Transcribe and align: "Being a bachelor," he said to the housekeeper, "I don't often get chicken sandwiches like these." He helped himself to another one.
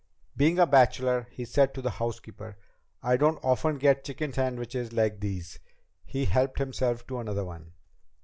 "Being 0.35 0.57
a 0.57 0.65
bachelor," 0.65 1.27
he 1.29 1.45
said 1.45 1.75
to 1.75 1.81
the 1.83 1.91
housekeeper, 2.01 2.57
"I 3.03 3.17
don't 3.17 3.37
often 3.43 3.77
get 3.77 4.03
chicken 4.03 4.33
sandwiches 4.33 4.91
like 4.91 5.19
these." 5.19 5.59
He 6.03 6.25
helped 6.25 6.57
himself 6.57 7.05
to 7.05 7.19
another 7.19 7.45
one. 7.45 7.73